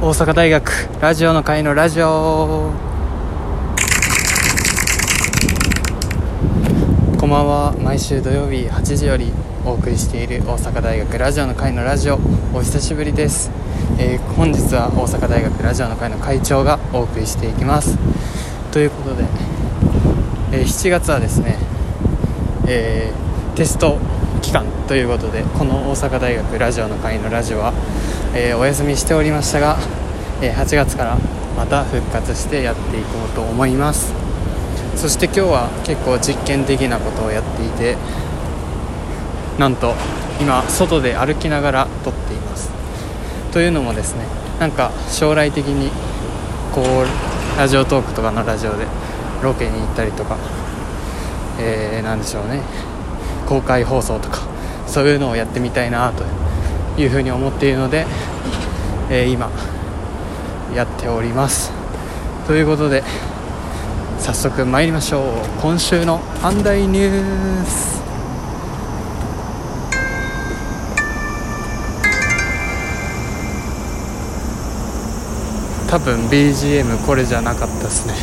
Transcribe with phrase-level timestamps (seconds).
[0.00, 2.70] 大阪大学ラジオの会のラジオ。
[7.18, 7.74] こんばんは。
[7.82, 9.32] 毎週土曜日8時より
[9.66, 12.20] お送りしている大阪大学ラジオの会のラジオ。
[12.54, 13.50] お久しぶりです、
[13.98, 17.98] えー、本日は大阪大学ラジオの会の会長がお送りしていきます。
[18.70, 19.24] ということで、
[20.52, 21.58] えー、7月はですね、
[22.68, 23.98] えー、テスト
[24.40, 27.72] 期間ということでこの大阪大学ラジオの会のラジオは、
[28.34, 29.78] えー、お休みしておりましたが、
[30.42, 31.18] えー、8月から
[31.56, 34.12] また復活してやっていこうと思います。
[34.96, 37.96] そして今日は結構実験的なことをやっていて
[39.58, 39.94] なんと
[40.40, 42.70] 今外で歩きながら撮っています。
[43.52, 44.24] というのもですね
[44.58, 45.90] なんか将来的に
[46.74, 48.86] こうラジオトークとかのラジオで
[49.42, 50.36] ロケに行ったりとか、
[51.60, 52.62] えー、なんでしょうね。
[53.48, 54.40] 公開放送とか
[54.86, 58.04] そういうのをやってみたいなというふうに思っているので、
[59.10, 59.50] えー、今
[60.74, 61.72] やっております。
[62.46, 63.02] ということで
[64.18, 65.60] 早速参りましょう。
[65.62, 67.98] 今週の阪大ニュース。
[75.88, 78.14] 多分 BGM これじゃなかったですね。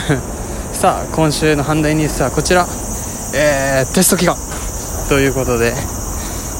[0.74, 2.66] さあ今週の阪大ニュースはこちら。
[3.34, 4.36] えー、テスト期間。
[5.08, 5.72] ということで、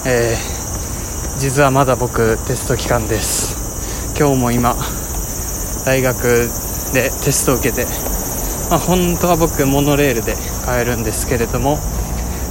[0.06, 4.16] えー、実はまだ僕テスト期間です。
[4.18, 4.74] 今日も今
[5.84, 6.16] 大学
[6.94, 7.84] でテストを受けて、
[8.70, 10.32] まあ、本当は僕モノレールで
[10.64, 11.76] 帰るんですけれども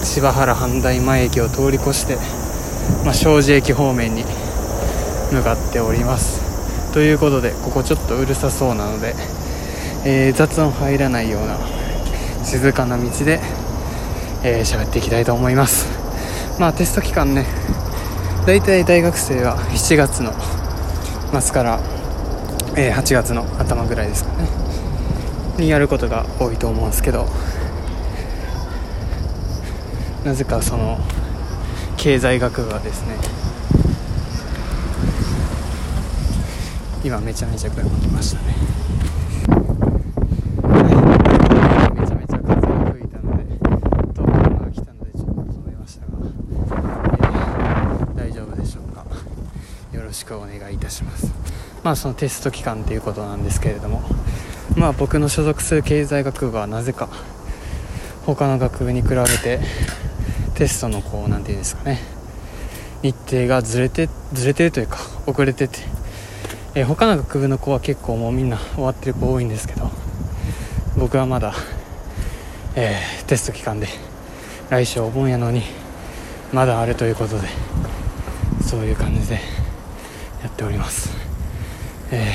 [0.04, 2.18] 柴原阪大前駅を通り越して、
[3.04, 4.24] まあ、庄司駅方面に
[5.32, 6.94] 向かっております。
[6.94, 9.16] ということでここちょっとうるさそうなので、
[10.06, 11.58] えー、雑音入らないような
[12.44, 13.40] 静かな道で
[14.44, 15.88] えー、喋っていきたいと思います。
[16.60, 17.46] まあテスト期間ね。
[18.48, 20.34] 大体大学生は7月の
[21.40, 21.80] 末から、
[22.76, 24.48] えー、8月の頭ぐらいですかね。
[25.58, 27.28] にやることが多いと思うんですけど。
[30.26, 31.00] なぜかその
[31.98, 33.16] 経済学部はですね。
[37.04, 38.56] 今めちゃめちゃ車来ましたね。
[51.84, 54.04] まあ、そのテスト期間ということなんですけれども、
[54.76, 57.10] まあ、僕の所属する経済学部はなぜか
[58.26, 59.60] 他の学部に比べて
[60.56, 62.00] テストのこう何て言うんですかね
[63.02, 65.80] 日程がずれてずれてるというか遅れてて、
[66.76, 69.90] えー、他の学部の子は結構もうみんな終わってる子多いんですけど
[70.98, 71.54] 僕はまだ、
[72.76, 73.88] えー、テスト期間で
[74.70, 75.64] 来週お盆やのに
[76.54, 77.48] まだあるということで
[78.62, 79.40] そういう感じで
[80.44, 81.31] やっております。
[82.12, 82.34] え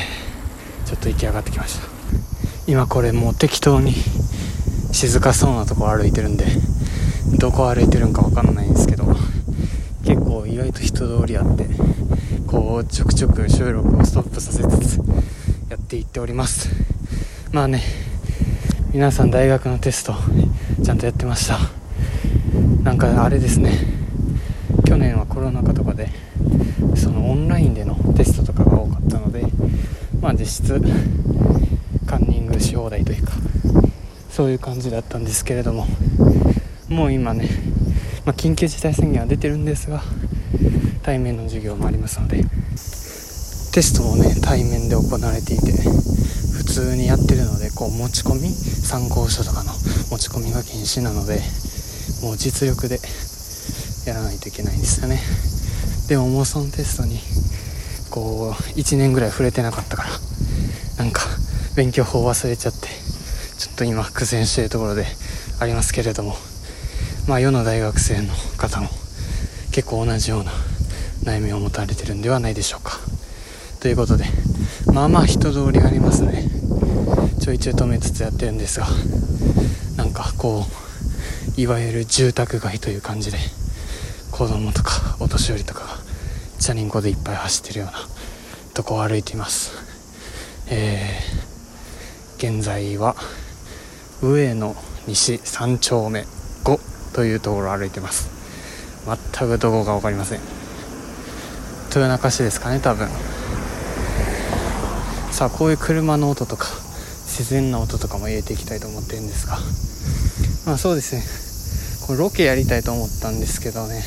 [0.85, 1.87] ー、ちょっと行き上がってきました。
[2.67, 3.93] 今これもう適当に
[4.93, 6.47] 静かそうなとこ歩いてるんで
[7.39, 9.05] どこ歩いてるんか分かんないんですけど
[10.05, 11.67] 結構意外と人通りあって
[12.47, 14.99] こうちょくちょく収録をストップさせつつ
[15.69, 16.71] やっていっております。
[17.53, 17.83] まあね
[18.93, 20.15] 皆さん大学のテスト
[20.83, 21.59] ちゃんとやってました。
[22.83, 23.73] なんかあれですね。
[24.87, 26.09] 去年はコロナ禍とかで
[26.97, 29.43] そのオンラインでのテストとかが多かったので
[30.21, 30.81] まあ実質
[32.07, 33.33] カンニングし放題というか
[34.31, 35.87] そういう感じだったんですけれども
[36.89, 37.49] もう今ね、
[38.25, 40.03] まあ、緊急事態宣言は出てるんですが
[41.03, 42.45] 対面の授業もありますので
[43.73, 45.73] テストもね対面で行われていて
[46.57, 49.73] 普通にやってるのでこう持ち込み参考書とかの
[50.11, 51.41] 持ち込みが禁止なので
[52.23, 52.99] もう実力で
[54.07, 55.21] やらないといけないんですよね。
[56.09, 57.19] でももうそのテストに
[58.11, 60.09] こう1年ぐらい触れてなかったから
[60.99, 61.23] なんか
[61.77, 62.89] 勉強法忘れちゃって
[63.59, 65.05] ちょっと今苦戦しているところで
[65.61, 66.35] ありますけれども
[67.27, 68.89] まあ世の大学生の方も
[69.73, 70.53] 結構同じような
[71.25, 72.99] 悩みを持たれてるんではないでしょうか。
[73.81, 74.25] ということで
[74.93, 76.49] まあまあ人通りありますね。
[77.41, 78.87] ちょいちょい止めつつやってるんですが
[79.97, 80.65] なんかこ
[81.57, 83.39] ういわゆる住宅街という感じで
[84.33, 85.96] 子供とかお年寄りとかが
[86.59, 87.95] チャリンコでいっぱい走ってるような
[88.75, 89.73] とこを歩いています。
[90.69, 93.15] えー、現在は
[94.23, 94.75] 上野
[95.07, 96.27] 西3丁目
[96.65, 98.31] 5というところを歩いてます。
[99.07, 100.41] 全くどこか分かりません。
[101.89, 103.09] 豊中市ですかね多分。
[105.31, 106.67] さあこういう車の音とか
[107.27, 109.59] 自然な音とかも入れていきたいと思ってるんですが。
[110.67, 111.23] まあそうですね。
[112.07, 114.03] これロケやりたいと思ったんですけどね。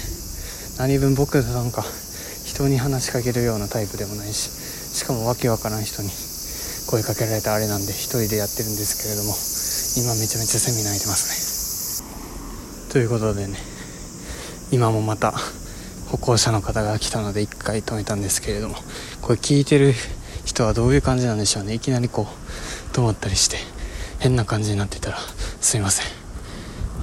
[0.77, 1.83] 何分僕なんか
[2.59, 6.09] 人に話しかけるようなタイプでもないししかもわけわからん人に
[6.91, 9.31] 声かけられたあれなんで一人でやってるんですけれども
[9.95, 12.91] 今めちゃめちゃセミナーいてますね。
[12.91, 13.55] ということでね
[14.71, 15.33] 今もまた
[16.11, 18.75] 歩行者の方が来たので1回止めたんですけれども
[19.21, 19.93] これ聞いてる
[20.43, 21.75] 人はどういう感じなんでしょうね。
[21.75, 23.55] いきなりこう止まったりして
[24.19, 25.17] 変な感じになってたら
[25.61, 26.07] すいません。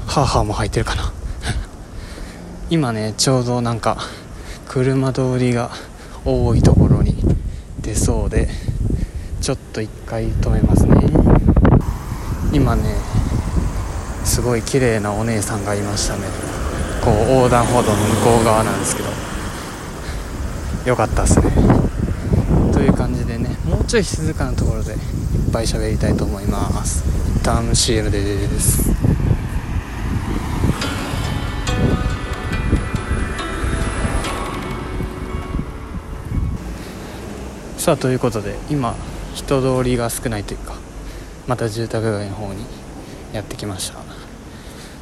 [0.07, 1.15] ハーハーも入ってるかな。
[2.69, 3.97] 今ねちょうどなんか
[4.77, 5.71] 車通りが
[6.27, 7.17] 多いところに
[7.81, 8.47] 出そうで
[9.41, 10.97] ちょっと一回止めますね。
[12.53, 12.83] 今ね
[14.23, 16.25] すごい綺麗なお姉さんがいましたね。
[17.03, 19.09] こう横断歩道の向こう側なんですけど。
[20.85, 21.51] よかったっすね。
[22.71, 24.99] という感じでねもうちょい静かなところでいっ
[25.51, 27.03] ぱい喋りたいと思います。
[27.35, 28.91] 一旦 CM です。
[37.77, 38.97] さあということで今
[39.35, 40.75] 人通りが少ないというか
[41.47, 42.65] また住宅街の方に
[43.33, 43.99] やってきました。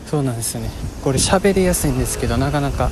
[0.07, 0.71] そうなんですよね。
[1.03, 2.91] これ喋りやすいんですけどなかなか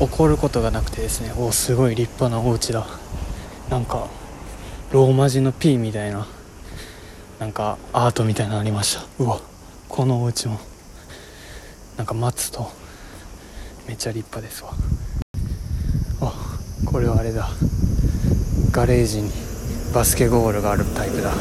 [0.00, 1.32] 怒ることがなくてですね。
[1.36, 2.86] おおすごい立派なお家だ。
[3.70, 4.08] なんか
[4.92, 6.26] ローマ字の P みたいな
[7.38, 9.04] なんかアートみたいなのありました。
[9.18, 9.40] うわ
[9.88, 10.58] このお家も。
[11.96, 12.70] なんか松と
[13.86, 14.72] めっちゃ立派ですわ。
[16.22, 16.32] あ
[16.84, 17.48] これはあれだ。
[18.76, 19.30] ガレージに
[19.94, 21.32] バスケゴールがあるタイプだ。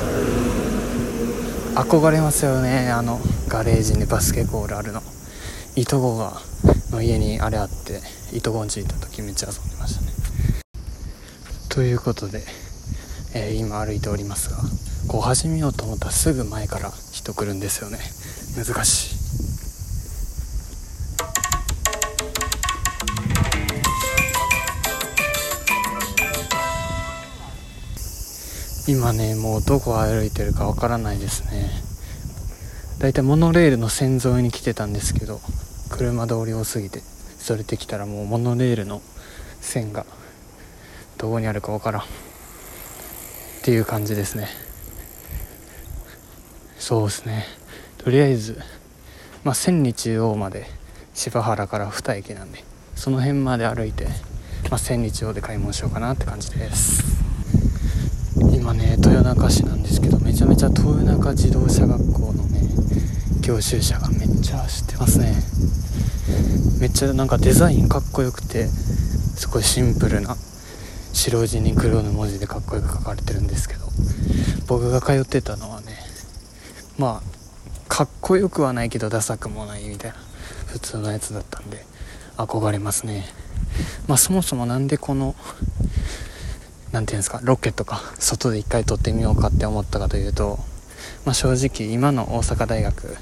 [1.76, 5.02] 憧れますよねあのガレージにバスケゴールあるの。
[5.76, 6.40] いとこが
[6.92, 8.00] の家にあれあって
[8.34, 10.14] いとこんち行った時めっちゃ遊んでましたね。
[11.68, 12.42] ということで、
[13.34, 14.56] えー、今歩いておりますが
[15.10, 18.00] こう始めようと思ったらすぐ前から人来るんですよね。
[18.56, 19.15] 難しい。
[28.88, 31.70] 今ねもうどこ歩いてるかわからないですね。
[33.00, 35.42] だいたいモノレールの線沿いに来てたんですけど
[35.90, 39.02] 車通りを過ぎてそれてきたらもうモノレールの
[39.60, 40.06] 線が
[41.18, 42.02] どこにあるかわからん。
[42.02, 42.06] っ
[43.64, 44.48] ていう感じですね。
[46.78, 47.46] そうですね。
[47.98, 48.60] とりあえず
[49.44, 50.68] まあ千里中央まで
[51.16, 52.64] 柴原から2駅なんで
[52.96, 54.06] その辺まで歩いて、
[54.70, 57.15] まあ、千里中央で買い物しようかなって感じです。
[59.16, 62.68] 豊中市なんですけどめちゃめちゃ豊中自動車学校のね
[63.42, 65.34] 教習車がめっちゃ走ってますね。
[66.82, 70.36] めっちゃなんかデザインかっこよくてすごいシンプルな
[71.14, 73.86] 白地に黒の文字でかっこよく書かれてるんですけど
[74.68, 75.98] 僕が通ってたのはね
[76.98, 80.18] まあかっこよくはないけどダサくもないみたいな
[80.68, 81.86] 普通のやつだったんで
[82.36, 83.24] 憧れますね。
[84.08, 85.36] まあそもそも何でこの
[86.96, 90.60] 何て言うんですかロケとか外で一回撮ってみようかって思ったかというと、
[91.26, 93.18] まあ、正直今の大阪大学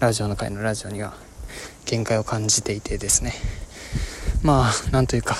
[0.00, 1.12] ラジオの会のラジオには
[1.84, 3.34] 限界を感じていてですね。
[4.42, 5.36] まあなんというか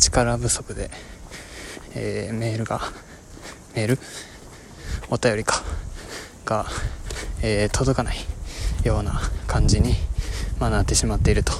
[0.00, 0.90] 力不足で、
[1.94, 2.80] えー、メールが
[3.76, 3.98] メール？
[5.10, 5.62] お便りか
[6.44, 6.66] が、
[7.40, 8.16] えー、届かない
[8.82, 9.94] ような感じに、
[10.58, 11.52] まあ、なってしまっていると。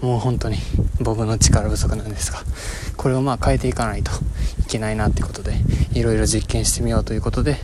[0.00, 0.56] もう本当に
[1.00, 2.38] 僕の力不足なんですが。
[3.00, 4.10] これをまあ変えていかないと
[4.60, 5.54] いけないなってことで
[5.94, 7.56] いろいろ実験してみようということで、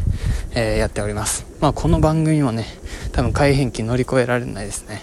[0.55, 1.45] えー、やっております。
[1.61, 2.64] まあこの番組もね
[3.12, 5.02] 多分改変期乗り越えられないですね。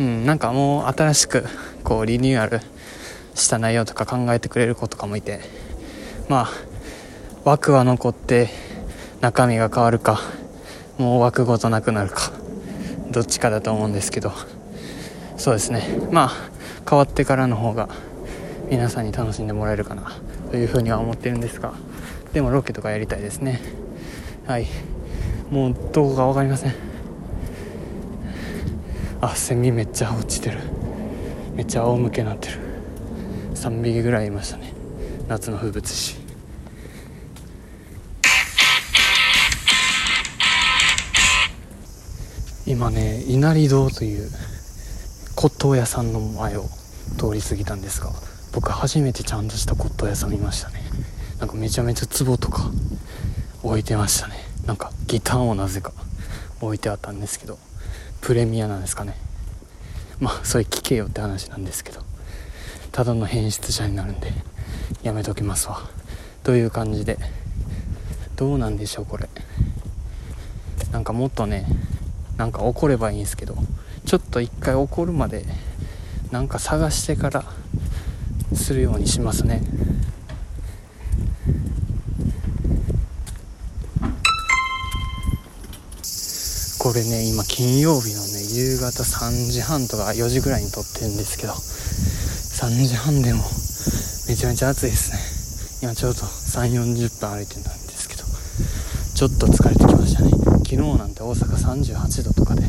[0.00, 1.44] うんなんかもう新しく
[1.84, 2.60] こうリニューアル
[3.36, 5.38] した内容とか考えてくれる子とかもいて
[6.28, 6.50] まあ
[7.44, 8.48] 枠は残って
[9.20, 10.18] 中身が変わるか
[10.98, 12.32] もう枠ごとなくなるか
[13.12, 14.32] どっちかだと思うんですけど
[15.36, 15.84] そうですね。
[16.10, 16.32] まあ
[16.90, 17.88] 変わってからの方が
[18.70, 20.12] 皆さんに楽しんでもらえるかな
[20.50, 21.72] というふうには思ってるんですが
[22.32, 23.60] でもロケとかやりたいですね。
[24.46, 24.66] はい。
[25.50, 26.74] もうどこか分かりません。
[29.20, 30.58] あセミめっちゃ落ちてる。
[31.54, 32.58] めっちゃ仰向けになってる。
[33.54, 34.72] 3匹ぐらいいましたね。
[35.28, 36.16] 夏の風物詩。
[42.66, 44.28] 今ね稲荷堂という
[45.36, 46.64] 骨董屋さんの前を
[47.16, 48.10] 通り過ぎたんですが
[48.52, 50.82] 僕初めてちゃんとした骨董屋さん見ましたね。
[51.38, 52.70] なんかめちゃめちゃ壺とか
[53.62, 54.34] 置いてましたね。
[54.66, 55.92] なんかギターをなぜか
[56.60, 57.58] 置いてあったんですけど
[58.20, 59.14] プレミアなんですかね。
[60.20, 62.02] まあそれ聞けよって話なんですけど
[62.90, 64.32] ただの変質者になるんで
[65.02, 65.80] やめときますわ。
[66.42, 67.18] という感じで
[68.36, 69.28] どうなんでしょうこれ。
[70.90, 71.66] なんかもっとね
[72.36, 73.56] なんか怒ればいいんですけど
[74.06, 75.44] ちょっと一回怒るまで
[76.30, 77.44] なんか探してから
[78.54, 79.62] するようにしますね。
[86.78, 93.42] これね今金曜日のね夕方3時半とか4時ぐらいに撮ってるんですけど3時半でも
[94.28, 95.18] めちゃめちゃ暑いですね。
[95.82, 98.24] 今ちょうど3 4 0分歩いてたんですけど
[99.14, 100.30] ちょっと疲れてきましたね。
[100.64, 102.62] 昨日なんて大阪38度とかで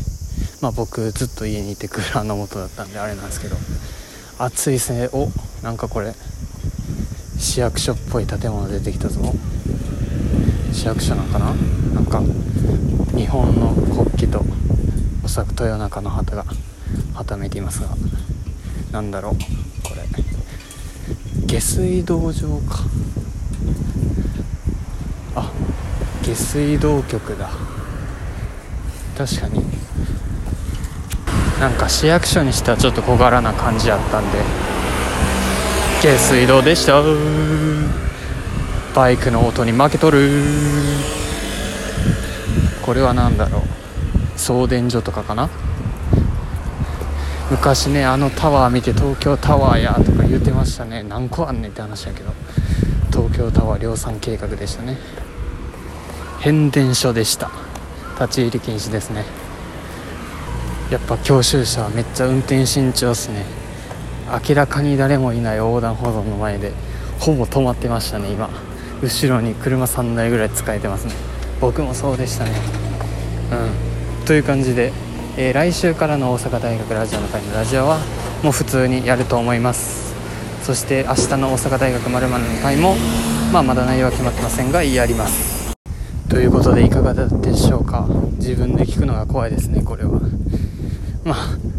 [0.60, 3.56] まあ僕ずっと家にいてクーラーの元だったんであれなんですけど
[4.42, 5.28] 暑いですねお
[5.62, 6.14] なんかこれ
[7.38, 9.20] 市役所っぽい建物出てきたぞ。
[10.72, 11.54] 市役所なんかな？
[11.94, 12.22] なんか
[13.14, 14.42] 日本の国旗と
[15.22, 16.46] おそらく豊中の旗が
[17.12, 17.88] はためいていますが。
[18.92, 20.06] なんだろうこれ。
[21.46, 22.84] 下水道場か。
[25.34, 25.52] あ
[26.22, 27.50] 下水道局だ。
[29.18, 29.69] 確かに。
[31.60, 34.38] なんか市役所にしてはちょっと小柄な感じやったんで。
[36.00, 37.02] 下水道でした。
[38.94, 40.42] バイクの音に負けとる。
[42.80, 43.62] これは何だろう。
[44.38, 45.50] 送電所とかかな。
[47.50, 51.02] 昔ねあのタワー見て東京タワーやとか言ってましたね。
[51.02, 52.32] 何個あんねんって話やけど。
[53.12, 54.96] 東京タワー量産計画でしたね。
[56.38, 57.50] 変電所でした。
[58.18, 59.39] 立ち入り禁止ですね。
[60.90, 63.44] やっぱ教習車めっちゃ運転慎重っすね。
[64.48, 66.72] 明らかに誰もいない横断歩道の前で
[67.20, 68.50] ほぼ止まってましたね今。
[69.00, 71.12] 後ろに車3台ぐらい使えてますね。
[71.60, 72.50] 僕もそうでしたね。
[73.52, 74.26] うん。
[74.26, 74.92] という感じで、
[75.36, 77.98] えー、来週からの大阪大学ラジオの会のラジオは
[78.42, 80.12] もう普通にやると思います。
[80.62, 82.96] そして明日の大阪大学まるの会も、
[83.52, 85.72] まあ、まだ内容は決まってませんがやります。
[86.28, 88.06] ということでいかがだったでしょうか？
[88.38, 90.20] 自分で聞くのが怖いですねこれは。
[91.24, 91.36] まあ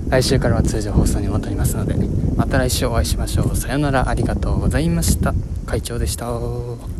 [0.10, 1.96] 来週からは通常放送に戻りますので
[2.36, 3.56] また来週お会いしましょう。
[3.56, 4.10] さよなら。
[4.10, 5.34] ありがとうございました。
[5.66, 6.28] 会長でした。